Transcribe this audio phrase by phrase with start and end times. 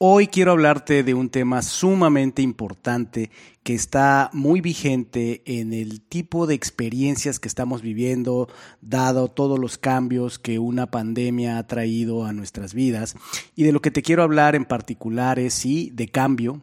[0.00, 3.32] Hoy quiero hablarte de un tema sumamente importante
[3.64, 8.48] que está muy vigente en el tipo de experiencias que estamos viviendo,
[8.80, 13.16] dado todos los cambios que una pandemia ha traído a nuestras vidas.
[13.56, 16.62] Y de lo que te quiero hablar en particular es sí de cambio,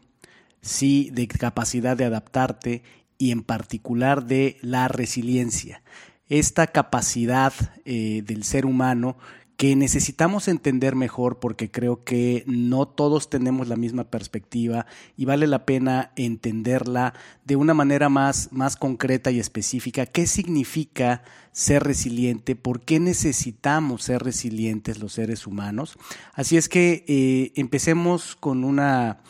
[0.62, 2.84] sí de capacidad de adaptarte
[3.18, 5.84] y en particular de la resiliencia.
[6.30, 7.52] Esta capacidad
[7.84, 9.18] eh, del ser humano
[9.58, 15.48] que necesitamos entender mejor porque creo que no todos tenemos la misma perspectiva y vale
[15.48, 17.14] la pena entenderla
[17.46, 20.06] de una manera más, más concreta y específica.
[20.06, 22.56] ¿Qué significa ser resiliente?
[22.58, 25.98] ¿Por qué necesitamos ser resilientes los seres humanos?
[26.34, 29.22] Así es que eh, empecemos con una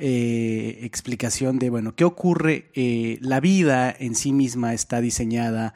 [0.00, 2.70] eh, explicación de, bueno, ¿qué ocurre?
[2.74, 5.74] Eh, la vida en sí misma está diseñada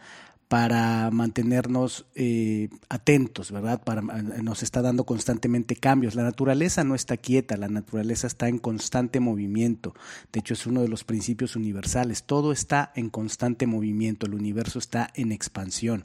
[0.52, 3.82] para mantenernos eh, atentos, ¿verdad?
[3.82, 6.14] Para, nos está dando constantemente cambios.
[6.14, 9.94] La naturaleza no está quieta, la naturaleza está en constante movimiento.
[10.30, 12.24] De hecho, es uno de los principios universales.
[12.24, 16.04] Todo está en constante movimiento, el universo está en expansión.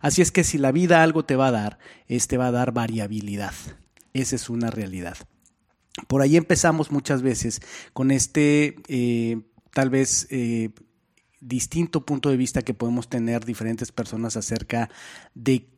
[0.00, 2.70] Así es que si la vida algo te va a dar, este va a dar
[2.70, 3.54] variabilidad.
[4.12, 5.16] Esa es una realidad.
[6.06, 7.62] Por ahí empezamos muchas veces
[7.94, 9.40] con este, eh,
[9.72, 10.70] tal vez, eh,
[11.40, 14.90] distinto punto de vista que podemos tener diferentes personas acerca
[15.34, 15.68] de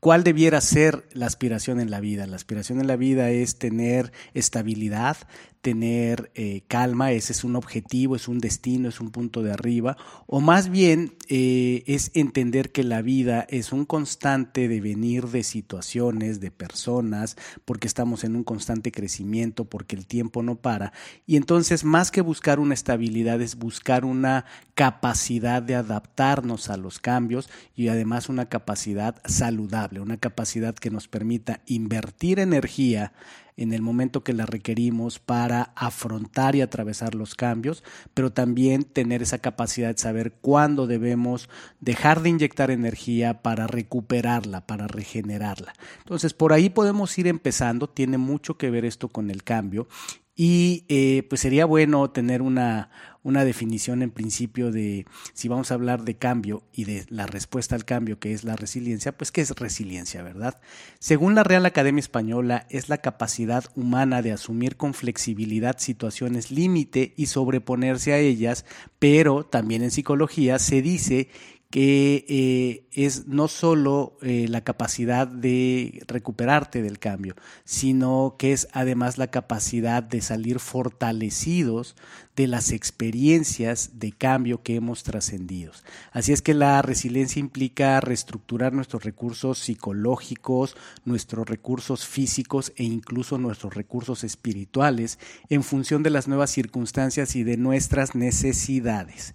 [0.00, 2.26] cuál debiera ser la aspiración en la vida.
[2.26, 5.18] La aspiración en la vida es tener estabilidad,
[5.60, 9.96] tener eh, calma, ese es un objetivo, es un destino, es un punto de arriba,
[10.26, 16.40] o más bien eh, es entender que la vida es un constante devenir de situaciones,
[16.40, 20.92] de personas, porque estamos en un constante crecimiento, porque el tiempo no para,
[21.26, 26.98] y entonces más que buscar una estabilidad es buscar una capacidad de adaptarnos a los
[26.98, 33.12] cambios y además una capacidad saludable, una capacidad que nos permita invertir energía,
[33.60, 37.84] en el momento que la requerimos para afrontar y atravesar los cambios,
[38.14, 44.66] pero también tener esa capacidad de saber cuándo debemos dejar de inyectar energía para recuperarla,
[44.66, 45.74] para regenerarla.
[45.98, 49.88] Entonces, por ahí podemos ir empezando, tiene mucho que ver esto con el cambio
[50.34, 52.88] y eh, pues sería bueno tener una,
[53.22, 57.74] una definición en principio de si vamos a hablar de cambio y de la respuesta
[57.74, 60.60] al cambio que es la resiliencia, pues ¿qué es resiliencia, verdad?
[60.98, 67.12] Según la Real Academia Española, es la capacidad humana de asumir con flexibilidad situaciones límite
[67.16, 68.64] y sobreponerse a ellas,
[68.98, 71.28] pero también en psicología se dice
[71.70, 78.66] que eh, es no solo eh, la capacidad de recuperarte del cambio, sino que es
[78.72, 81.94] además la capacidad de salir fortalecidos
[82.34, 85.70] de las experiencias de cambio que hemos trascendido.
[86.10, 93.38] Así es que la resiliencia implica reestructurar nuestros recursos psicológicos, nuestros recursos físicos e incluso
[93.38, 99.34] nuestros recursos espirituales en función de las nuevas circunstancias y de nuestras necesidades.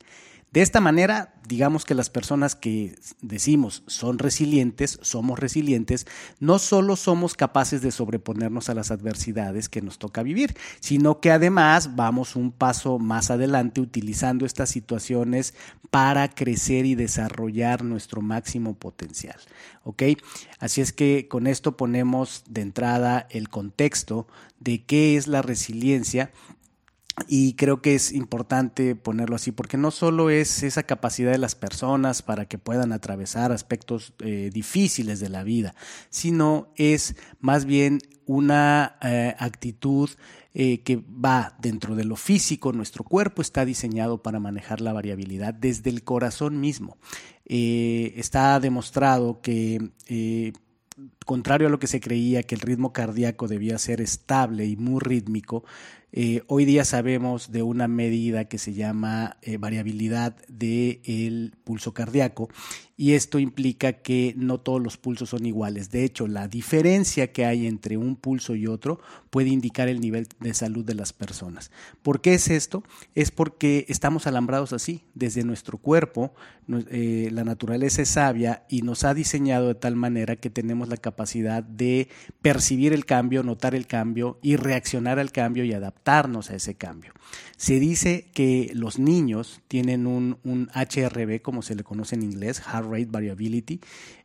[0.55, 6.07] De esta manera, digamos que las personas que decimos son resilientes, somos resilientes,
[6.39, 11.31] no solo somos capaces de sobreponernos a las adversidades que nos toca vivir, sino que
[11.31, 15.55] además vamos un paso más adelante utilizando estas situaciones
[15.91, 19.35] para crecer y desarrollar nuestro máximo potencial.
[19.83, 20.03] ¿Ok?
[20.59, 24.25] Así es que con esto ponemos de entrada el contexto
[24.61, 26.31] de qué es la resiliencia
[27.27, 31.55] y creo que es importante ponerlo así, porque no solo es esa capacidad de las
[31.55, 35.75] personas para que puedan atravesar aspectos eh, difíciles de la vida,
[36.09, 40.09] sino es más bien una eh, actitud
[40.53, 42.73] eh, que va dentro de lo físico.
[42.73, 46.97] Nuestro cuerpo está diseñado para manejar la variabilidad desde el corazón mismo.
[47.45, 49.91] está demostrado que
[51.25, 54.99] contrario a lo que se creía que el ritmo cardíaco debía ser estable y muy
[54.99, 55.65] rítmico,
[56.17, 62.47] Eh, hoy día sabemos de una medida que se llama eh, variabilidad del pulso cardíaco
[62.95, 65.91] y esto implica que no todos los pulsos son iguales.
[65.91, 70.29] De hecho, la diferencia que hay entre un pulso y otro puede indicar el nivel
[70.39, 71.69] de salud de las personas.
[72.01, 72.85] ¿Por qué es esto?
[73.13, 75.03] Es porque estamos alambrados así.
[75.13, 76.33] Desde nuestro cuerpo,
[76.89, 80.95] eh, la naturaleza es sabia y nos ha diseñado de tal manera que tenemos la
[80.95, 82.07] capacidad de
[82.41, 87.13] percibir el cambio, notar el cambio y reaccionar al cambio y adaptarnos a ese cambio.
[87.57, 92.61] Se dice que los niños tienen un, un HRV, como se le conoce en inglés,
[92.61, 93.79] Heart Rate Variability,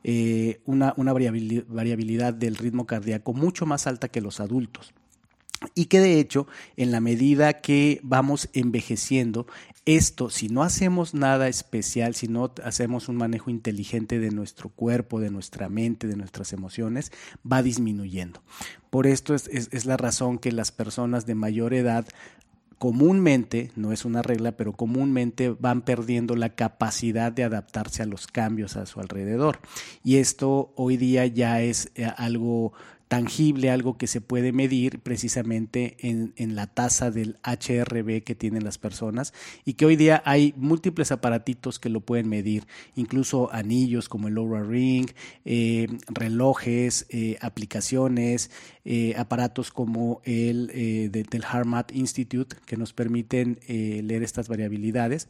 [0.04, 4.92] eh, una, una variabilidad del ritmo cardíaco mucho más alta que los adultos
[5.74, 6.46] y que de hecho
[6.76, 9.46] en la medida que vamos envejeciendo,
[9.86, 15.20] esto si no hacemos nada especial, si no hacemos un manejo inteligente de nuestro cuerpo,
[15.20, 17.12] de nuestra mente, de nuestras emociones,
[17.50, 18.42] va disminuyendo.
[18.90, 22.06] Por esto es, es la razón que las personas de mayor edad
[22.80, 28.26] comúnmente, no es una regla, pero comúnmente van perdiendo la capacidad de adaptarse a los
[28.26, 29.58] cambios a su alrededor.
[30.02, 32.72] Y esto hoy día ya es eh, algo
[33.10, 38.62] tangible, algo que se puede medir precisamente en, en, la tasa del HRB que tienen
[38.62, 39.34] las personas
[39.64, 44.38] y que hoy día hay múltiples aparatitos que lo pueden medir, incluso anillos como el
[44.38, 45.10] Oura Ring,
[45.44, 48.52] eh, relojes, eh, aplicaciones,
[48.84, 50.68] eh, aparatos como el
[51.10, 55.26] del HeartMath Institute que nos permiten leer estas variabilidades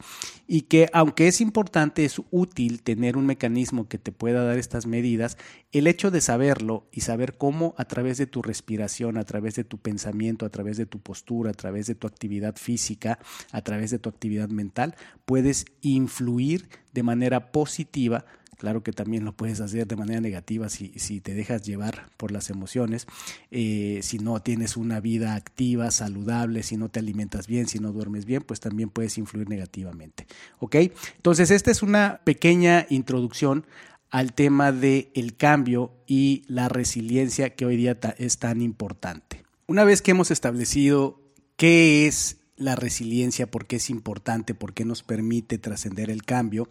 [0.47, 4.85] y que aunque es importante, es útil tener un mecanismo que te pueda dar estas
[4.85, 5.37] medidas,
[5.71, 9.63] el hecho de saberlo y saber cómo a través de tu respiración, a través de
[9.63, 13.19] tu pensamiento, a través de tu postura, a través de tu actividad física,
[13.51, 14.95] a través de tu actividad mental,
[15.25, 18.25] puedes influir de manera positiva
[18.61, 22.51] Claro que también lo puedes hacer de manera negativa si, te dejas llevar por las
[22.51, 23.07] emociones,
[23.49, 27.91] eh, si no tienes una vida activa, saludable, si no te alimentas bien, si no
[27.91, 30.27] duermes bien, pues también puedes influir negativamente.
[30.59, 30.75] ¿Ok?
[31.15, 33.65] Entonces, esta es una pequeña introducción
[34.11, 39.43] al tema del el cambio y la resiliencia que hoy día es tan importante.
[39.65, 41.19] Una vez que hemos establecido
[41.55, 46.69] qué es la resiliencia, por qué es importante, por qué nos permite trascender el cambio,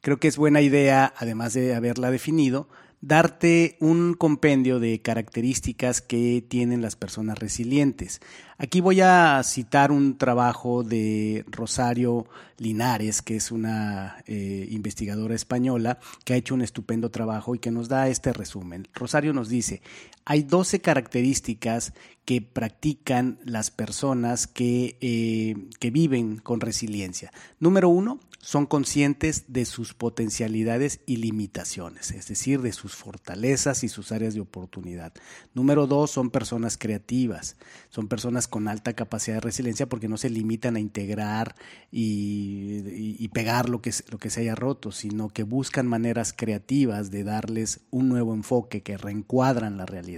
[0.00, 2.68] creo que es buena idea, además de haberla definido,
[3.00, 8.20] darte un compendio de características que tienen las personas resilientes.
[8.56, 16.00] Aquí voy a citar un trabajo de Rosario Linares, que es una eh, investigadora española
[16.24, 18.88] que ha hecho un estupendo trabajo y que nos da este resumen.
[18.94, 19.80] Rosario nos dice,
[20.28, 21.94] hay 12 características
[22.26, 27.32] que practican las personas que, eh, que viven con resiliencia.
[27.60, 33.88] Número uno, son conscientes de sus potencialidades y limitaciones, es decir, de sus fortalezas y
[33.88, 35.12] sus áreas de oportunidad.
[35.54, 37.56] Número dos, son personas creativas,
[37.88, 41.56] son personas con alta capacidad de resiliencia porque no se limitan a integrar
[41.90, 47.24] y, pegar lo que, lo que se haya roto, sino que buscan maneras creativas de
[47.24, 50.17] darles un nuevo enfoque que reencuadran la realidad.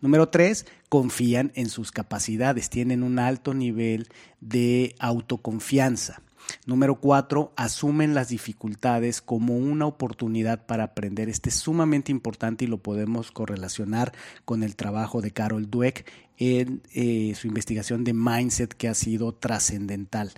[0.00, 4.08] Número tres, confían en sus capacidades, tienen un alto nivel
[4.40, 6.20] de autoconfianza.
[6.66, 11.28] Número cuatro, asumen las dificultades como una oportunidad para aprender.
[11.28, 14.12] Este es sumamente importante y lo podemos correlacionar
[14.44, 16.06] con el trabajo de Carol Dweck
[16.36, 20.32] en eh, su investigación de mindset que ha sido trascendental.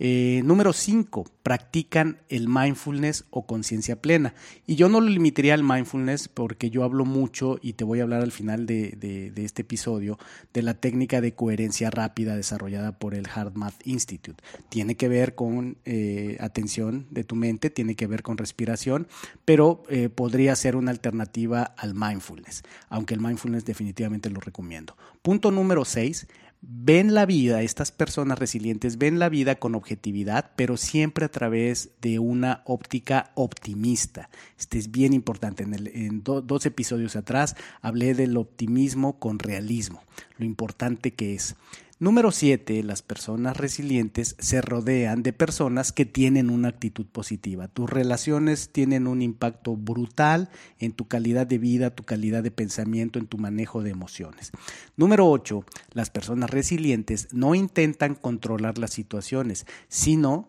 [0.00, 4.34] Eh, número 5, practican el mindfulness o conciencia plena.
[4.66, 8.02] Y yo no lo limitaría al mindfulness porque yo hablo mucho y te voy a
[8.02, 10.18] hablar al final de, este episodio
[10.52, 14.42] de la técnica de coherencia rápida desarrollada por el HeartMath Institute.
[14.68, 19.06] Tiene que ver con eh, atención de tu mente, tiene que ver con respiración,
[19.44, 24.96] pero eh, podría ser una alternativa al mindfulness, aunque el mindfulness definitivamente lo recomiendo.
[25.22, 26.26] Punto número 6,
[26.66, 31.90] ven la vida, estas personas resilientes ven la vida con objetividad, pero siempre a través
[32.00, 34.30] de una óptica optimista.
[34.58, 35.64] Este es bien importante.
[35.64, 40.02] En, dos episodios atrás hablé del optimismo con realismo,
[40.38, 41.56] lo importante que es.
[42.00, 42.82] Número 7.
[42.82, 47.68] Las personas resilientes se rodean de personas que tienen una actitud positiva.
[47.68, 53.20] Tus relaciones tienen un impacto brutal en tu calidad de vida, tu calidad de pensamiento,
[53.20, 54.50] en tu manejo de emociones.
[54.96, 55.64] Número 8.
[55.92, 60.48] Las personas resilientes no intentan controlar las situaciones, sino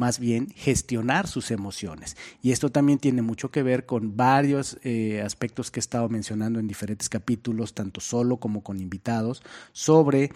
[0.00, 2.16] más bien gestionar sus emociones.
[2.40, 6.58] Y esto también tiene mucho que ver con varios eh, aspectos que he estado mencionando
[6.58, 9.42] en diferentes capítulos, tanto solo como con invitados,
[9.72, 10.32] sobre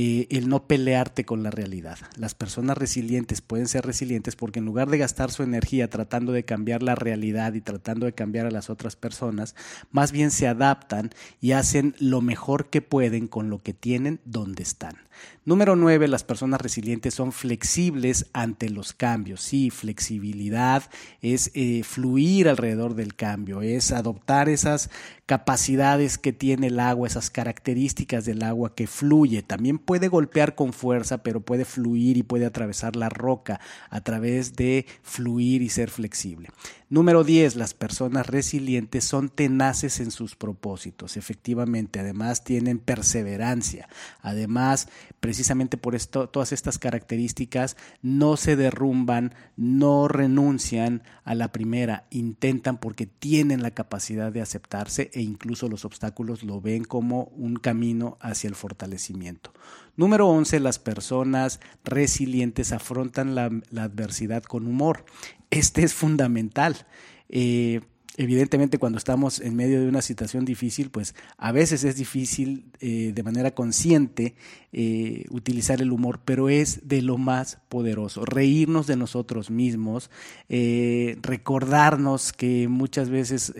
[0.00, 1.98] eh, el no pelearte con la realidad.
[2.16, 6.44] Las personas resilientes pueden ser resilientes porque en lugar de gastar su energía tratando de
[6.44, 9.56] cambiar la realidad y tratando de cambiar a las otras personas,
[9.90, 14.62] más bien se adaptan y hacen lo mejor que pueden con lo que tienen donde
[14.62, 14.98] están.
[15.44, 19.40] Número nueve, las personas resilientes son flexibles ante los cambios.
[19.40, 20.82] Sí, flexibilidad
[21.22, 24.90] es eh, fluir alrededor del cambio, es adoptar esas
[25.24, 29.42] capacidades que tiene el agua, esas características del agua que fluye.
[29.42, 34.54] También puede golpear con fuerza, pero puede fluir y puede atravesar la roca a través
[34.54, 36.50] de fluir y ser flexible.
[36.90, 37.56] Número 10.
[37.56, 41.18] Las personas resilientes son tenaces en sus propósitos.
[41.18, 43.90] Efectivamente, además tienen perseverancia.
[44.22, 44.88] Además,
[45.20, 52.78] precisamente por esto, todas estas características no se derrumban, no renuncian a la primera, intentan
[52.78, 58.16] porque tienen la capacidad de aceptarse e incluso los obstáculos lo ven como un camino
[58.22, 59.52] hacia el fortalecimiento.
[59.98, 60.60] Número 11.
[60.60, 63.46] Las personas resilientes afrontan la,
[63.82, 65.04] adversidad con humor
[65.50, 66.86] este es fundamental.
[67.28, 67.80] Eh,
[68.18, 73.12] evidentemente cuando estamos en medio de una situación difícil, pues a veces es difícil eh,
[73.14, 74.34] de manera consciente
[74.72, 78.26] eh, utilizar el humor, pero es de lo más poderoso.
[78.26, 80.10] Reírnos de nosotros mismos,
[80.48, 83.54] recordarnos que muchas veces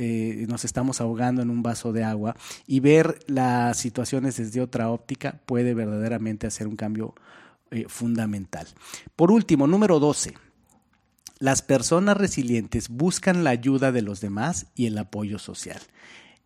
[0.49, 2.37] nos estamos ahogando en un vaso de agua
[2.67, 7.15] y ver las situaciones desde otra óptica puede verdaderamente hacer un cambio
[7.87, 8.67] fundamental.
[9.15, 10.48] Por último, número 12
[11.39, 15.81] las personas resilientes buscan la ayuda de los demás y el apoyo social.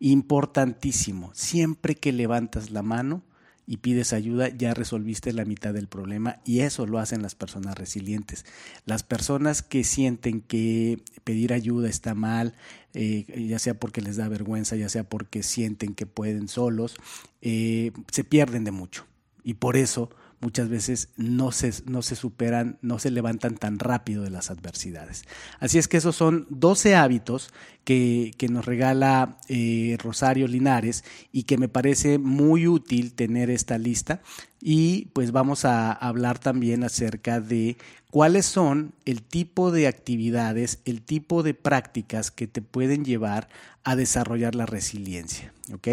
[0.01, 3.23] Importantísimo, siempre que levantas la mano
[3.67, 7.77] y pides ayuda, ya resolviste la mitad del problema y eso lo hacen las personas
[7.77, 8.45] resilientes.
[8.85, 12.55] Las personas que sienten que pedir ayuda está mal,
[12.93, 16.97] eh, ya sea porque les da vergüenza, ya sea porque sienten que pueden solos,
[17.41, 19.07] eh, se pierden de mucho.
[19.45, 20.11] Y por eso
[20.43, 25.25] muchas veces no se, no se superan, no se levantan tan rápido de las adversidades.
[25.61, 27.53] Así es que esos son 12 hábitos
[27.85, 34.21] que, nos regala eh, Rosario Linares y que me parece muy útil tener esta lista.
[34.61, 37.77] Y pues vamos a hablar también acerca de
[38.13, 43.49] cuáles son el tipo de actividades, el tipo de prácticas que te pueden llevar
[43.85, 45.55] a desarrollar la resiliencia.
[45.73, 45.89] ¿ok?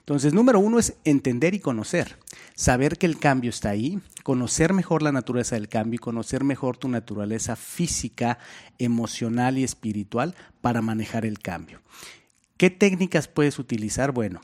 [0.00, 2.18] Entonces, número uno es entender y conocer,
[2.56, 6.76] saber que el cambio está ahí, conocer mejor la naturaleza del cambio y conocer mejor
[6.76, 8.40] tu naturaleza física,
[8.78, 11.80] emocional y espiritual para manejar el cambio.
[12.56, 14.10] ¿Qué técnicas puedes utilizar?
[14.10, 14.40] Bueno,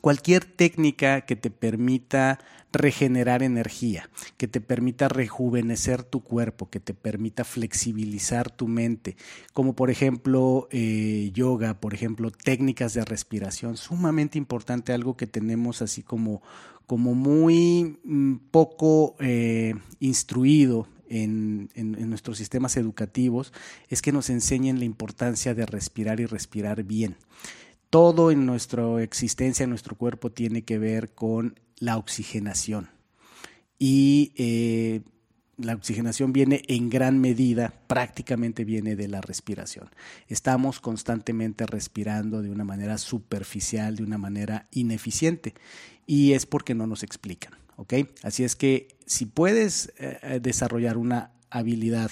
[0.00, 2.38] cualquier técnica que te permita
[2.72, 9.16] regenerar energía, que te permita rejuvenecer tu cuerpo, que te permita flexibilizar tu mente,
[9.52, 15.82] como por ejemplo eh, yoga, por ejemplo técnicas de respiración, sumamente importante, algo que tenemos
[15.82, 16.42] así como,
[16.86, 21.68] como muy mm, poco eh, instruido en,
[22.08, 23.52] nuestros sistemas educativos
[23.88, 27.16] es que nos enseñen la importancia de respirar y respirar bien.
[27.90, 32.88] Todo en nuestra existencia, en nuestro cuerpo, tiene que ver con la oxigenación.
[33.78, 35.02] Y eh,
[35.56, 39.90] la oxigenación viene en gran medida, prácticamente viene de la respiración.
[40.28, 45.54] Estamos constantemente respirando de una manera superficial, de una manera ineficiente,
[46.06, 47.54] y es porque no nos explican.
[47.76, 47.94] ¿ok?
[48.22, 52.10] Así es que si puedes eh, desarrollar una habilidad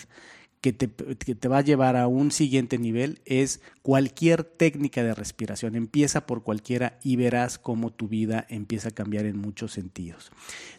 [0.60, 5.14] que te, que te, va a llevar a un siguiente nivel es cualquier técnica de
[5.14, 5.76] respiración.
[5.76, 10.30] Empieza por cualquiera y verás cómo tu vida empieza a cambiar en muchos sentidos.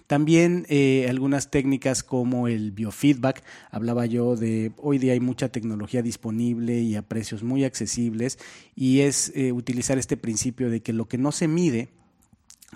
[0.07, 3.43] También eh, algunas técnicas como el biofeedback.
[3.71, 8.39] Hablaba yo de hoy día hay mucha tecnología disponible y a precios muy accesibles
[8.75, 11.89] y es eh, utilizar este principio de que lo que no se mide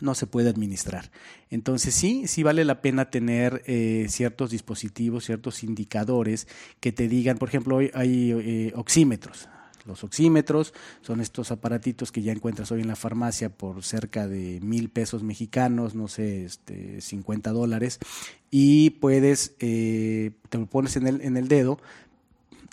[0.01, 1.11] no se puede administrar.
[1.49, 6.47] Entonces sí, sí vale la pena tener eh, ciertos dispositivos, ciertos indicadores
[6.79, 9.49] que te digan, por ejemplo, hoy hay eh, oxímetros.
[9.85, 14.59] Los oxímetros son estos aparatitos que ya encuentras hoy en la farmacia por cerca de
[14.61, 17.99] mil pesos mexicanos, no sé, este, 50 dólares,
[18.49, 21.79] y puedes, eh, te lo pones en el, en el dedo,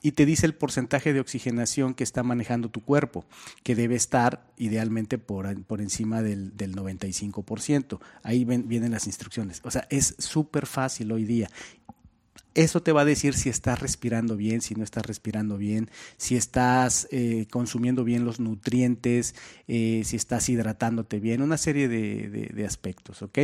[0.03, 3.25] y te dice el porcentaje de oxigenación que está manejando tu cuerpo,
[3.63, 7.99] que debe estar idealmente por, por encima del, del 95%.
[8.23, 9.61] Ahí vienen las instrucciones.
[9.65, 11.49] O sea, es súper fácil hoy día
[12.55, 16.37] eso te va a decir si estás respirando bien, si no estás respirando bien, si
[16.37, 19.35] estás eh, consumiendo bien los nutrientes,
[19.69, 23.39] eh, si estás hidratándote bien, una serie de, aspectos, ¿ok?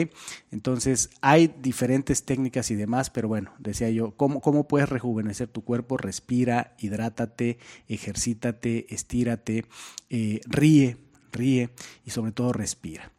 [0.53, 5.65] Entonces, hay diferentes técnicas y demás, pero bueno, decía yo, ¿cómo, cómo puedes rejuvenecer tu
[5.65, 5.97] cuerpo?
[5.97, 7.59] Respira, hidrátate,
[7.89, 9.65] ejercítate, estírate,
[10.11, 10.99] eh, ríe,
[11.33, 11.71] ríe
[12.05, 13.11] y sobre todo respira.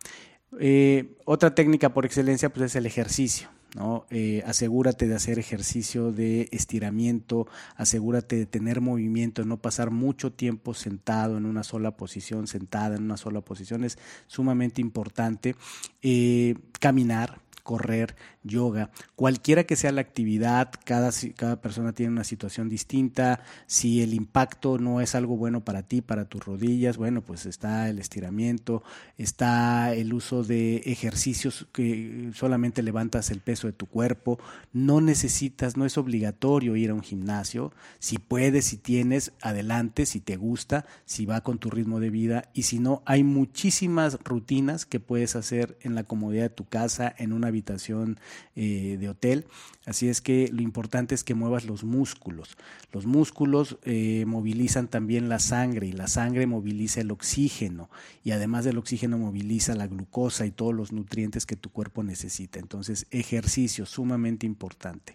[1.26, 3.50] Otra técnica por excelencia pues, es el ejercicio.
[3.76, 4.06] ¿No?
[4.10, 10.74] Eh, asegúrate de hacer ejercicio de estiramiento, asegúrate de tener movimiento, no pasar mucho tiempo
[10.74, 13.98] sentado en una sola posición, sentada en una sola posición, es
[14.28, 15.56] sumamente importante.
[16.02, 18.16] Eh, caminar, correr,
[18.48, 24.14] yoga, cualquiera que sea la actividad, cada, cada persona tiene una situación distinta, si el
[24.14, 28.84] impacto no es algo bueno para ti, para tus rodillas, bueno, pues está el estiramiento,
[29.18, 34.40] está el uso de ejercicios que solamente levantas el peso de tu cuerpo,
[34.74, 40.20] no necesitas, no es obligatorio ir a un gimnasio, si puedes, si tienes, adelante, si
[40.20, 42.50] te gusta, si va con tu ritmo de vida.
[42.54, 47.14] Y si no, hay muchísimas rutinas que puedes hacer en la comodidad de tu casa,
[47.18, 48.20] en una habitación
[48.60, 49.46] eh, de hotel.
[49.86, 52.58] Así es que lo importante es que muevas los músculos.
[52.92, 57.92] Los músculos eh, movilizan también la sangre y la sangre moviliza el oxígeno
[58.24, 62.58] y además del oxígeno moviliza la glucosa y todos los nutrientes que tu cuerpo necesita.
[62.58, 65.14] Entonces, ejercicio sumamente importante.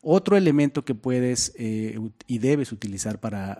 [0.00, 3.58] Otro elemento que puedes eh, y debes utilizar para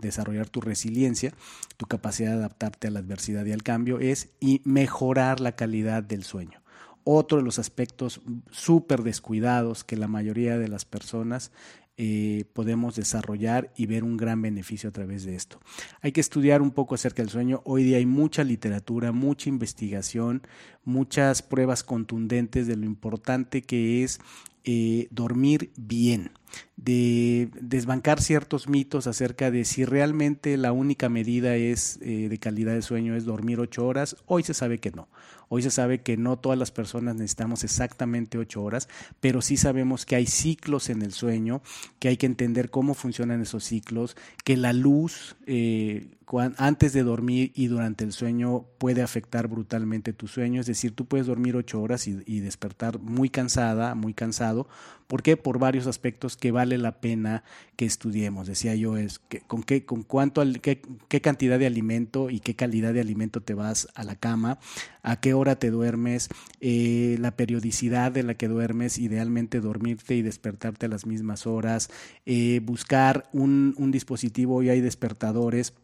[0.00, 1.34] desarrollar tu resiliencia,
[1.76, 6.02] tu capacidad de adaptarte a la adversidad y al cambio, es y mejorar la calidad
[6.02, 6.63] del sueño
[7.04, 8.20] otro de los aspectos
[8.50, 11.52] súper descuidados que la mayoría de las personas
[11.96, 15.60] eh, podemos desarrollar y ver un gran beneficio a través de esto.
[16.00, 17.62] Hay que estudiar un poco acerca del sueño.
[17.64, 20.42] Hoy día hay mucha literatura, mucha investigación,
[20.84, 24.18] muchas pruebas contundentes de lo importante que es
[24.64, 26.32] eh, dormir bien,
[26.76, 32.74] de desbancar ciertos mitos acerca de si realmente la única medida es eh, de calidad
[32.74, 34.16] de sueño es dormir ocho horas.
[34.26, 35.08] Hoy se sabe que no.
[35.48, 38.88] Hoy se sabe que no todas las personas necesitamos exactamente ocho horas,
[39.20, 41.62] pero sí sabemos que hay ciclos en el sueño,
[41.98, 46.08] que hay que entender cómo funcionan esos ciclos, que la luz eh,
[46.56, 50.60] antes de dormir y durante el sueño puede afectar brutalmente tu sueño.
[50.60, 54.68] Es decir, tú puedes dormir ocho horas y, despertar muy cansada, muy cansado.
[55.14, 55.36] ¿Por qué?
[55.36, 57.44] Por varios aspectos que vale la pena
[57.76, 58.48] que estudiemos.
[58.48, 63.00] Decía yo, es con, qué, con cuánto, qué, cantidad de alimento y qué calidad de
[63.00, 64.58] alimento te vas a la cama,
[65.04, 66.30] a qué hora te duermes,
[66.60, 71.90] eh, la periodicidad de la que duermes, idealmente dormirte y despertarte a las mismas horas,
[72.26, 75.74] eh, buscar un, dispositivo, y hay despertadores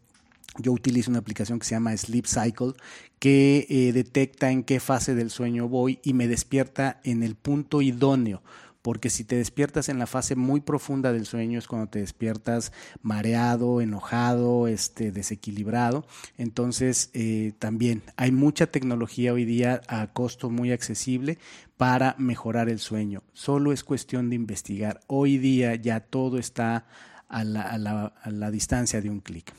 [0.59, 2.73] yo utilizo una aplicación que se llama Sleep Cycle
[3.21, 7.81] que eh, detecta en qué fase del sueño voy y me despierta en el punto
[7.81, 8.43] idóneo
[8.83, 12.73] porque si te despiertas en la fase muy profunda del sueño es cuando te despiertas
[13.03, 16.07] mareado, enojado, este, desequilibrado.
[16.39, 21.39] Entonces, eh, también hay mucha tecnología hoy día a costo muy accesible
[21.77, 23.23] para mejorar el sueño.
[23.33, 25.01] Solo es cuestión de investigar.
[25.07, 26.87] Hoy día ya todo está
[27.29, 29.53] a la, distancia de un clic.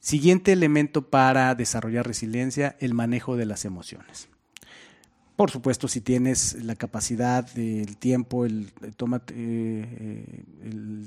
[0.00, 4.28] Siguiente elemento para desarrollar resiliencia, el manejo de las emociones.
[5.36, 8.70] Por supuesto, si tienes la capacidad, el tiempo, el,
[9.34, 10.44] eh,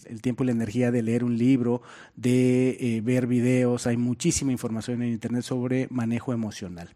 [0.05, 1.81] el, tiempo y la energía de leer un libro,
[2.17, 6.93] de eh, ver videos, hay muchísima información en Internet sobre manejo emocional.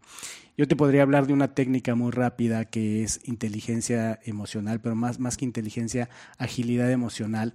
[0.58, 5.18] Yo te podría hablar de una técnica muy rápida que es inteligencia emocional, pero más,
[5.18, 7.54] más que inteligencia, agilidad emocional,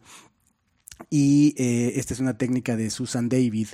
[1.10, 3.68] y eh, esta es una técnica de Susan David.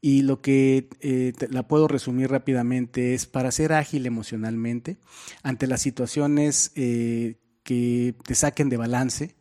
[0.00, 4.96] Y lo que eh, la puedo resumir rápidamente es para ser ágil emocionalmente
[5.42, 9.34] ante las situaciones eh, que te saquen de balance,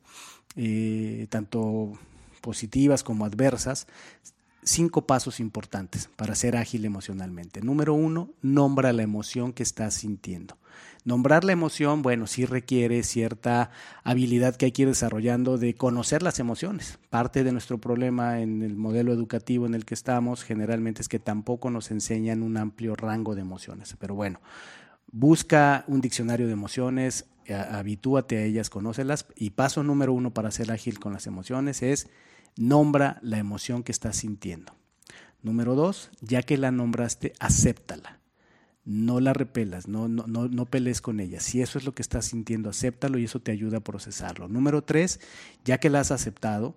[1.30, 1.94] tanto
[2.42, 3.88] positivas como adversas,
[4.64, 7.62] cinco pasos importantes para ser ágil emocionalmente.
[7.62, 10.59] Número uno, nombra la emoción que estás sintiendo.
[11.06, 13.72] Nombrar la emoción, bueno, sí requiere cierta
[14.04, 17.00] habilidad que hay que ir desarrollando de conocer las emociones.
[17.10, 21.20] Parte de nuestro problema en el modelo educativo en el que estamos generalmente es que
[21.20, 23.96] tampoco nos enseñan un amplio rango de emociones.
[23.98, 24.42] Pero bueno,
[25.12, 29.26] busca un diccionario de emociones, habitúate a ellas, conócelas.
[29.36, 32.10] Y paso número uno para ser ágil con las emociones es
[32.58, 34.76] nombra la emoción que estás sintiendo.
[35.42, 38.19] Número dos, ya que la nombraste, acéptala
[38.90, 41.40] no la repelas, no, no, no, no pelees con ella.
[41.40, 44.48] Si eso es lo que estás sintiendo, acéptalo y eso te ayuda a procesarlo.
[44.48, 45.20] Número tres,
[45.64, 46.76] ya que la has aceptado,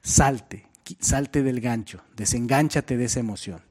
[0.00, 0.68] salte,
[1.00, 3.62] salte del gancho, desengánchate de esa emoción.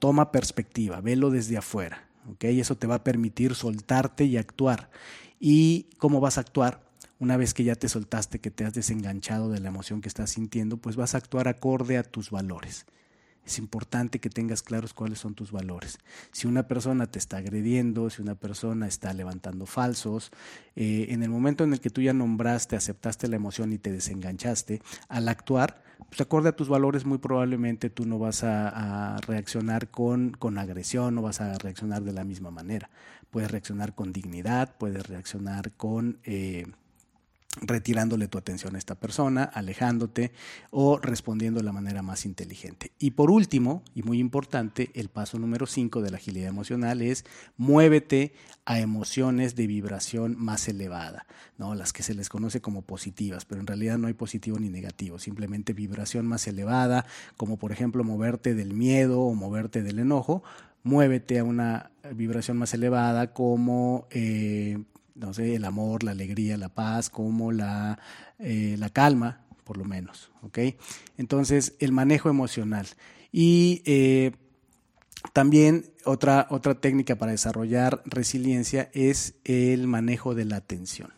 [0.00, 2.08] Toma perspectiva, velo desde afuera.
[2.32, 2.58] ¿okay?
[2.58, 4.90] Eso te va a permitir soltarte y actuar.
[5.38, 6.82] ¿Y cómo vas a actuar?
[7.20, 10.30] Una vez que ya te soltaste, que te has desenganchado de la emoción que estás
[10.30, 12.86] sintiendo, pues vas a actuar acorde a tus valores.
[13.44, 15.98] Es importante que tengas claros cuáles son tus valores.
[16.32, 20.30] Si una persona te está agrediendo, si una persona está levantando falsos,
[20.76, 23.92] eh, en el momento en el que tú ya nombraste, aceptaste la emoción y te
[23.92, 29.88] desenganchaste, al actuar, pues acorde a tus valores, muy probablemente tú no vas a, reaccionar
[29.90, 32.90] con, con, agresión, no vas a reaccionar de la misma manera.
[33.30, 36.18] Puedes reaccionar con dignidad, puedes reaccionar con...
[36.24, 36.66] Eh,
[37.60, 40.32] retirándole tu atención a esta persona, alejándote
[40.70, 42.92] o respondiendo de la manera más inteligente.
[42.98, 47.24] Y por último, y muy importante, el paso número 5 de la agilidad emocional es
[47.56, 48.32] muévete
[48.64, 51.26] a emociones de vibración más elevada,
[51.58, 51.74] ¿no?
[51.74, 55.18] las que se les conoce como positivas, pero en realidad no hay positivo ni negativo,
[55.18, 60.42] simplemente vibración más elevada, como por ejemplo moverte del miedo o moverte del enojo,
[60.82, 64.06] muévete a una vibración más elevada como...
[64.10, 64.82] Eh,
[65.14, 67.98] no sé, el amor, la alegría, la paz, como la,
[68.38, 70.30] eh, la calma, por lo menos.
[71.16, 72.86] Entonces, el manejo emocional.
[73.32, 74.32] Y eh,
[75.32, 81.12] también otra, otra técnica para desarrollar resiliencia es el manejo de la atención.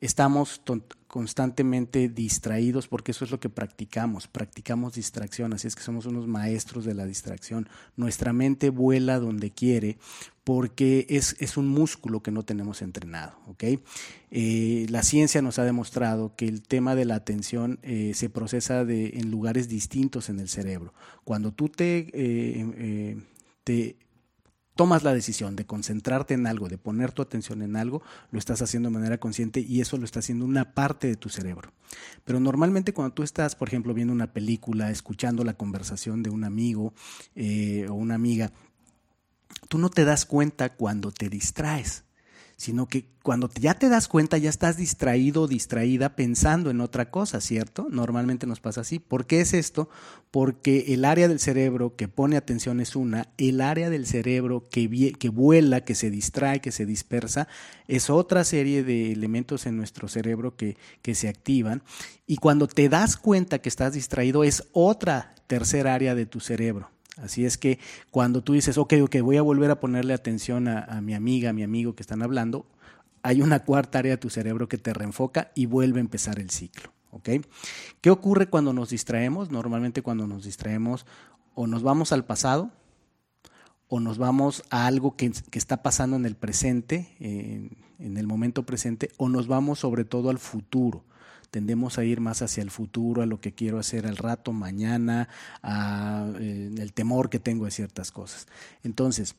[0.00, 0.62] Estamos
[1.10, 6.28] constantemente distraídos porque eso es lo que practicamos, practicamos distracción, así es que somos unos
[6.28, 7.68] maestros de la distracción.
[7.96, 9.98] Nuestra mente vuela donde quiere
[10.44, 13.36] porque es, es un músculo que no tenemos entrenado.
[13.48, 13.80] ¿okay?
[14.30, 18.84] Eh, la ciencia nos ha demostrado que el tema de la atención eh, se procesa
[18.84, 20.94] de, en lugares distintos en el cerebro.
[21.24, 23.16] Cuando tú te, eh,
[23.64, 23.96] te
[24.80, 28.62] tomas la decisión de concentrarte en algo, de poner tu atención en algo, lo estás
[28.62, 31.70] haciendo de manera consciente y eso lo está haciendo una parte de tu cerebro.
[32.24, 36.44] Pero normalmente cuando tú estás, por ejemplo, viendo una película, escuchando la conversación de un
[36.44, 36.94] amigo
[37.34, 38.52] eh, o una amiga,
[39.68, 42.04] tú no te das cuenta cuando te distraes
[42.60, 47.10] sino que cuando ya te das cuenta ya estás distraído o distraída pensando en otra
[47.10, 47.86] cosa, ¿cierto?
[47.88, 48.98] Normalmente nos pasa así.
[48.98, 49.88] ¿Por qué es esto?
[50.30, 55.14] Porque el área del cerebro que pone atención es una, el área del cerebro que,
[55.18, 57.48] que vuela, que se distrae, que se dispersa,
[57.88, 61.82] es otra serie de elementos en nuestro cerebro que, que se activan.
[62.26, 66.90] Y cuando te das cuenta que estás distraído es otra tercera área de tu cerebro.
[67.16, 67.78] Así es que
[68.10, 71.52] cuando tú dices, ok, ok, voy a volver a ponerle atención a, mi amiga, a
[71.52, 72.66] mi amigo que están hablando,
[73.22, 76.50] hay una cuarta área de tu cerebro que te reenfoca y vuelve a empezar el
[76.50, 76.92] ciclo.
[77.10, 77.28] ¿ok?
[78.00, 79.50] ¿Qué ocurre cuando nos distraemos?
[79.50, 81.06] Normalmente cuando nos distraemos
[81.54, 82.70] o nos vamos al pasado
[83.88, 89.10] o nos vamos a algo que, está pasando en el presente, en el momento presente,
[89.16, 91.04] o nos vamos sobre todo al futuro
[91.50, 95.28] tendemos a ir más hacia el futuro, a lo que quiero hacer al rato, mañana,
[95.62, 98.46] a eh, el temor que tengo de ciertas cosas.
[98.82, 99.34] Entonces,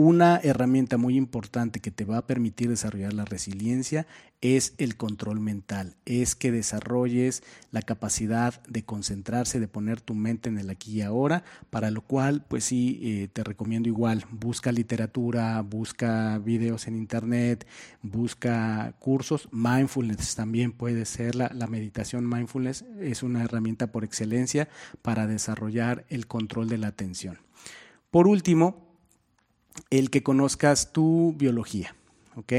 [0.00, 4.06] una herramienta muy importante que te va a permitir desarrollar la resiliencia
[4.40, 10.50] es el control mental, es que desarrolles la capacidad de concentrarse, de poner tu mente
[10.50, 14.70] en el aquí y ahora, para lo cual, pues sí, eh, te recomiendo igual, busca
[14.70, 17.66] literatura, busca videos en internet,
[18.00, 22.24] busca cursos, mindfulness también puede ser, la, la meditación.
[22.24, 24.68] Mindfulness es una herramienta por excelencia
[25.02, 27.40] para desarrollar el control de la atención.
[28.12, 28.87] Por último,
[29.90, 31.94] el que conozcas tu biología,
[32.36, 32.52] ¿ok?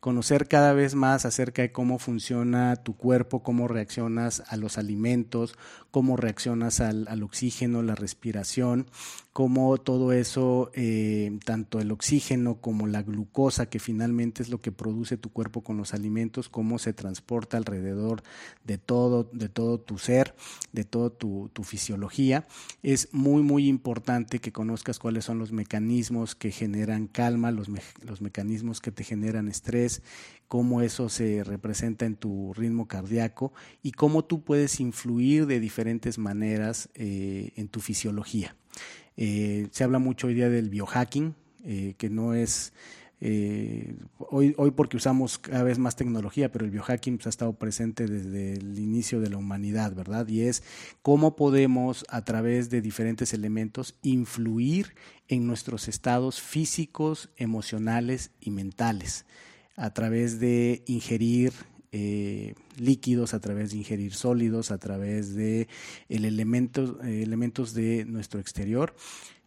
[0.00, 5.54] Conocer cada vez más acerca de cómo funciona tu cuerpo, cómo reaccionas a los alimentos,
[5.92, 8.86] cómo reaccionas al, al oxígeno, la respiración,
[9.32, 14.72] cómo todo eso, eh, tanto el oxígeno como la glucosa, que finalmente es lo que
[14.72, 18.22] produce tu cuerpo con los alimentos, cómo se transporta alrededor
[18.64, 20.34] de todo, de todo tu ser,
[20.72, 22.46] de toda tu, fisiología.
[22.82, 27.68] Es muy, muy importante que conozcas cuáles son los mecanismos que generan calma, los,
[28.20, 30.02] mecanismos que te generan estrés,
[30.48, 36.18] cómo eso se representa en tu ritmo cardíaco y cómo tú puedes influir de diferentes
[36.18, 38.56] maneras eh, en tu fisiología.
[39.16, 42.72] Eh, se habla mucho hoy día del biohacking, eh, que no es
[43.24, 47.52] eh, hoy, hoy porque usamos cada vez más tecnología, pero el biohacking pues, ha estado
[47.52, 50.26] presente desde el inicio de la humanidad, ¿verdad?
[50.26, 50.64] Y es
[51.02, 54.96] cómo podemos a través de diferentes elementos influir
[55.28, 59.24] en nuestros estados físicos, emocionales y mentales,
[59.76, 61.52] a través de ingerir
[61.92, 65.68] eh, líquidos, a través de ingerir sólidos, a través de
[66.08, 68.94] el elementos, de nuestro exterior,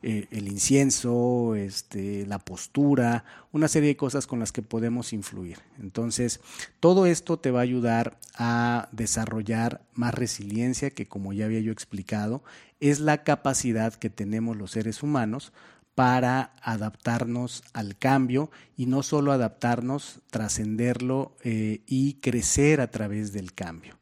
[0.03, 5.58] eh, el incienso, este, la postura, una serie de cosas con las que podemos influir.
[5.79, 6.39] Entonces,
[6.79, 11.71] todo esto te va a ayudar a desarrollar más resiliencia, que como ya había yo
[11.71, 12.43] explicado,
[12.79, 15.51] es la capacidad que tenemos los seres humanos
[15.95, 23.53] para adaptarnos al cambio y no solo adaptarnos, trascenderlo eh, y crecer a través del
[23.53, 23.97] cambio.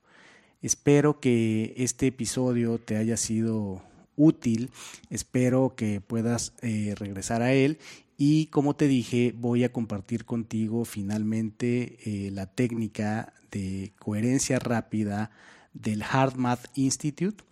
[0.63, 3.84] Espero que este episodio te haya sido
[4.15, 4.71] útil.
[5.10, 7.77] Espero que puedas eh, regresar a él.
[8.17, 15.32] Y como te dije, voy a compartir contigo finalmente eh, la técnica de coherencia rápida
[15.73, 17.43] del Hard Math Institute,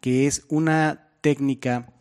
[0.00, 1.92] que es una técnica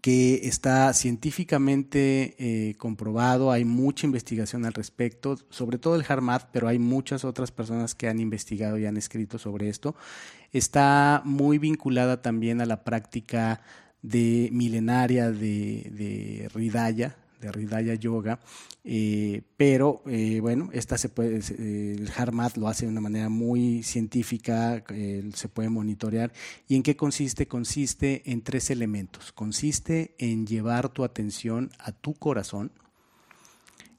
[0.00, 6.68] que está científicamente eh, comprobado, hay mucha investigación al respecto, sobre todo el HARMAT, pero
[6.68, 9.94] hay muchas otras personas que han investigado y han escrito sobre esto.
[10.52, 13.60] Está muy vinculada también a la práctica
[14.02, 18.40] de milenaria de, de Ridaya, de Ridaya Yoga,
[18.84, 23.82] eh, pero eh, bueno, esta se puede, el HARMAT lo hace de una manera muy
[23.82, 26.32] científica, eh, se puede monitorear.
[26.66, 27.46] ¿Y en qué consiste?
[27.46, 29.32] Consiste en tres elementos.
[29.32, 32.72] Consiste en llevar tu atención a tu corazón.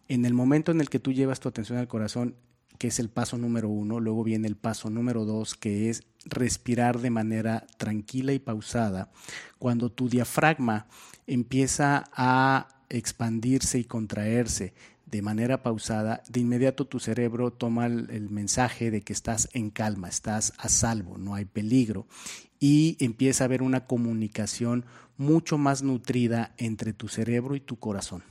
[0.08, 2.36] En el momento en el que tú llevas tu atención al corazón,
[2.80, 6.99] que es el paso número uno, luego viene el paso número dos, que es respirar
[6.99, 9.12] de manera tranquila y pausada.
[9.60, 10.88] Cuando tu diafragma
[11.28, 14.73] empieza a expandirse y contraerse
[15.06, 20.08] de manera pausada, de inmediato tu cerebro toma el, mensaje de que estás en calma,
[20.08, 22.06] estás a salvo, no hay peligro
[22.60, 24.86] y empieza a haber una comunicación
[25.17, 28.23] mucho más nutrida entre tu cerebro y tu corazón.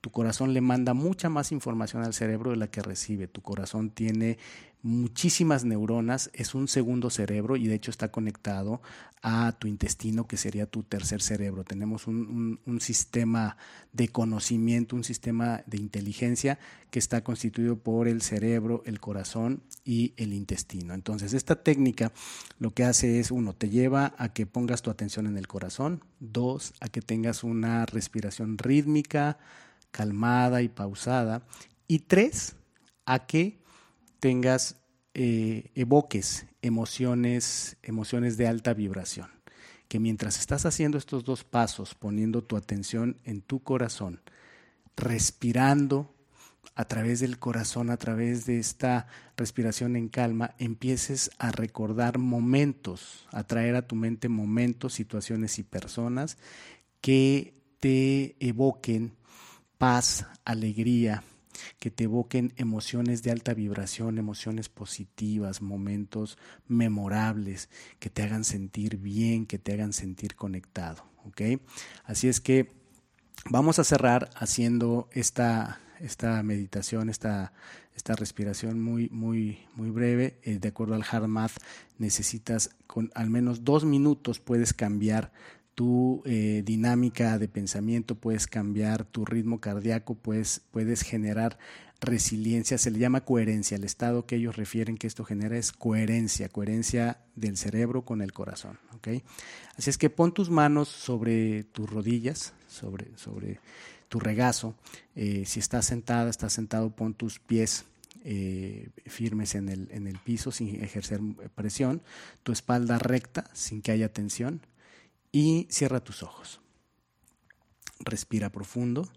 [0.00, 3.26] Tu corazón le manda mucha más información al cerebro de la que recibe.
[3.26, 4.38] Tu corazón tiene
[4.82, 8.80] muchísimas neuronas, es un segundo cerebro y de hecho está conectado
[9.22, 11.64] a tu intestino, que sería tu tercer cerebro.
[11.64, 13.56] Tenemos un, sistema
[13.92, 16.58] de conocimiento, un sistema de inteligencia
[16.90, 20.94] que está constituido por el cerebro, el corazón y el intestino.
[20.94, 22.12] Entonces, esta técnica
[22.58, 26.04] lo que hace es, uno, te lleva a que pongas tu atención en el corazón,
[26.20, 29.38] dos, a que tengas una respiración rítmica,
[29.90, 31.46] calmada y pausada,
[31.88, 32.54] y tres,
[33.04, 33.58] a que
[34.20, 34.76] tengas,
[35.14, 39.28] eh, evoques emociones, emociones de alta vibración.
[39.88, 44.20] Que mientras estás haciendo estos dos pasos, poniendo tu atención en tu corazón,
[44.96, 46.14] respirando
[46.74, 53.26] a través del corazón, a través de esta respiración en calma, empieces a recordar momentos,
[53.32, 56.36] a traer a tu mente momentos, situaciones y personas
[57.00, 59.16] que te evoquen
[59.78, 61.24] paz, alegría,
[61.78, 67.68] que te evoquen emociones de alta vibración, emociones positivas, momentos memorables,
[67.98, 71.08] que te hagan sentir bien, que te hagan sentir conectado.
[72.04, 72.72] Así es que
[73.50, 77.52] vamos a cerrar haciendo esta, esta meditación, esta,
[77.94, 80.38] esta respiración muy, muy, muy breve.
[80.42, 81.52] Eh, de acuerdo al hard math,
[81.98, 85.32] necesitas con al menos dos minutos puedes cambiar
[85.78, 91.56] tu eh, dinámica de pensamiento, puedes cambiar tu ritmo cardíaco, puedes, puedes generar
[92.00, 93.76] resiliencia, se le llama coherencia.
[93.76, 98.32] El estado que ellos refieren que esto genera es coherencia, coherencia del cerebro con el
[98.32, 98.80] corazón.
[98.96, 99.22] ¿okay?
[99.76, 103.60] Así es que pon tus manos sobre tus rodillas, sobre, sobre
[104.08, 104.74] tu regazo.
[105.14, 107.84] Eh, si estás sentada, estás sentado, pon tus pies
[108.24, 111.20] eh, firmes en el, en el piso sin ejercer
[111.54, 112.02] presión,
[112.42, 114.60] tu espalda recta sin que haya tensión
[115.32, 116.60] y cierra tus ojos.
[118.00, 119.08] Respira profundo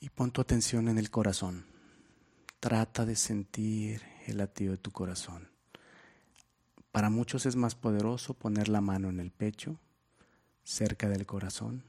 [0.00, 1.66] y pon tu atención en el corazón.
[2.60, 5.48] Trata de sentir el latido de tu corazón.
[6.92, 9.78] Para muchos es más poderoso poner la mano en el pecho,
[10.64, 11.84] cerca del corazón,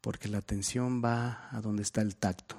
[0.00, 2.56] porque la atención va a donde está el tacto.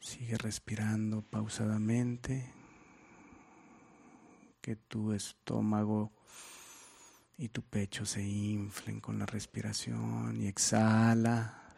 [0.00, 2.55] Sigue respirando pausadamente
[4.66, 6.10] que tu estómago
[7.38, 11.72] y tu pecho se inflen con la respiración y exhala.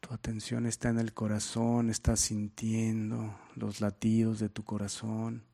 [0.00, 5.46] Tu atención está en el corazón, estás sintiendo los latidos de tu corazón.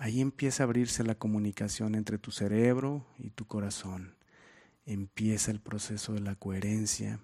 [0.00, 4.16] Ahí empieza a abrirse la comunicación entre tu cerebro y tu corazón.
[4.86, 7.20] Empieza el proceso de la coherencia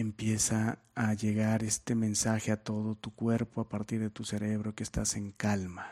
[0.00, 4.82] empieza a llegar este mensaje a todo tu cuerpo a partir de tu cerebro que
[4.82, 5.86] estás en calma.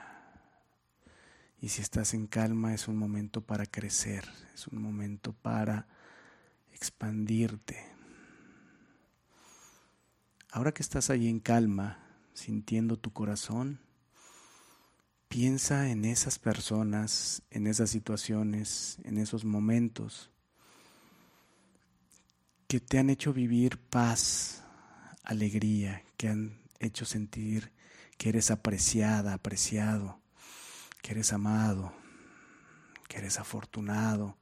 [1.61, 5.87] Y si estás en calma es un momento para crecer, es un momento para
[6.73, 7.77] expandirte.
[10.51, 11.99] Ahora que estás ahí en calma,
[12.33, 13.81] sintiendo tu corazón,
[15.29, 20.31] piensa en esas personas, en esas situaciones, en esos momentos
[22.68, 24.62] que te han hecho vivir paz,
[25.24, 27.72] alegría, que han hecho sentir
[28.18, 30.20] que eres apreciada, apreciado,
[31.00, 31.94] que eres amado,
[33.09, 34.37] que eres afortunado,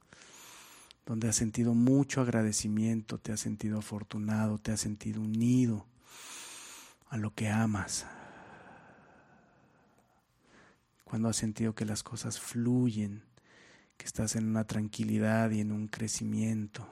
[1.05, 5.85] donde has sentido mucho agradecimiento, te has sentido afortunado, te has sentido unido,
[7.09, 8.05] a lo que amas.
[11.05, 13.23] Cuando has sentido que las cosas fluyen,
[13.95, 16.85] que estás en una tranquilidad y en un crecimiento.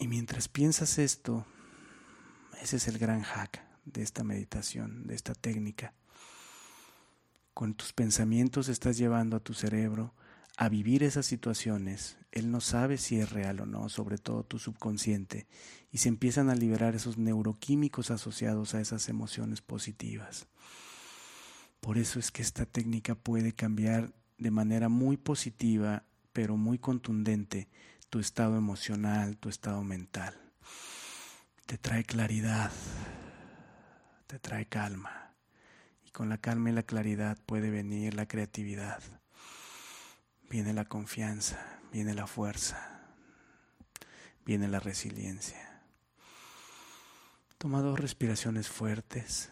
[0.00, 1.44] Y mientras piensas esto,
[2.62, 5.92] ese es el gran hack de esta meditación, de esta técnica.
[7.52, 10.14] Con tus pensamientos estás llevando a tu cerebro
[10.56, 12.16] a vivir esas situaciones.
[12.30, 15.48] Él no sabe si es real o no, sobre todo tu subconsciente,
[15.90, 20.46] y se empiezan a liberar esos neuroquímicos asociados a esas emociones positivas.
[21.80, 27.68] Por eso es que esta técnica puede cambiar de manera muy positiva, pero muy contundente,
[28.10, 30.34] tu estado emocional, tu estado mental.
[31.66, 32.70] Te trae claridad,
[34.26, 35.34] te trae calma.
[36.04, 39.02] Y con la calma y la claridad puede venir la creatividad,
[40.48, 43.02] viene la confianza, viene la fuerza,
[44.46, 45.82] viene la resiliencia.
[47.58, 49.50] Toma dos respiraciones fuertes,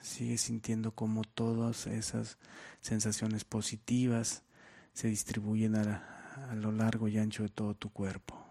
[0.00, 2.38] sigue sintiendo como todas esas
[2.80, 4.44] sensaciones positivas
[4.92, 8.42] se distribuyen a, a lo largo y ancho de todo tu cuerpo.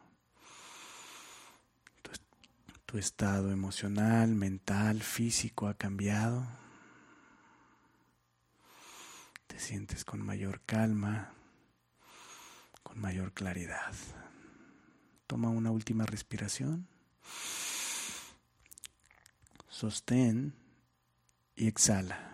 [2.86, 6.48] Tu estado emocional, mental, físico ha cambiado.
[9.48, 11.34] Te sientes con mayor calma,
[12.84, 13.94] con mayor claridad.
[15.28, 16.88] Toma una última respiración.
[19.68, 20.54] Sostén
[21.56, 22.32] y exhala.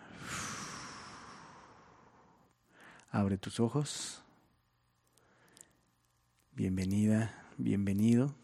[3.09, 4.23] Abre tus ojos.
[6.53, 8.35] Bienvenida, bienvenido.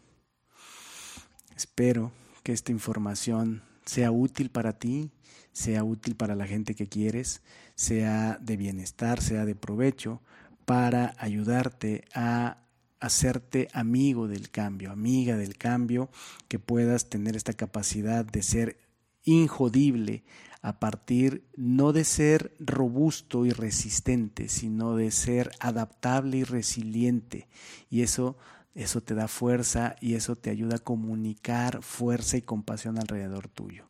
[1.54, 2.10] Espero
[2.42, 5.10] que esta información sea útil para ti,
[5.52, 7.42] sea útil para la gente que quieres,
[7.74, 10.22] sea de bienestar, sea de provecho,
[10.64, 12.62] para ayudarte a
[12.98, 16.08] hacerte amigo del cambio, amiga del cambio,
[16.48, 18.78] que puedas tener esta capacidad de ser
[19.32, 20.24] injodible
[20.60, 27.48] a partir no de ser robusto y resistente, sino de ser adaptable y resiliente.
[27.90, 28.36] Y eso
[28.78, 33.88] eso te da fuerza y eso te ayuda a comunicar fuerza y compasión alrededor tuyo.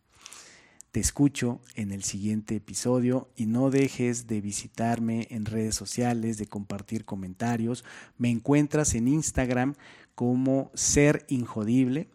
[0.93, 6.47] Te escucho en el siguiente episodio y no dejes de visitarme en redes sociales, de
[6.47, 7.85] compartir comentarios.
[8.17, 9.75] Me encuentras en Instagram
[10.15, 12.09] como Ser Injodible,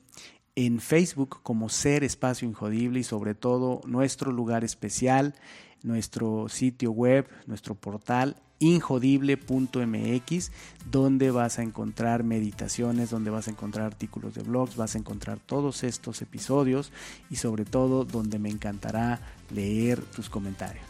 [0.55, 5.35] en Facebook como Ser Espacio Injodible y sobre todo nuestro lugar especial,
[5.81, 10.51] nuestro sitio web, nuestro portal injodible.mx,
[10.89, 15.39] donde vas a encontrar meditaciones, donde vas a encontrar artículos de blogs, vas a encontrar
[15.39, 16.91] todos estos episodios
[17.29, 20.85] y sobre todo donde me encantará leer tus comentarios.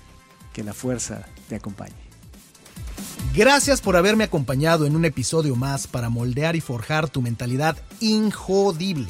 [0.54, 1.96] Que la fuerza te acompañe.
[3.36, 9.10] Gracias por haberme acompañado en un episodio más para moldear y forjar tu mentalidad injodible.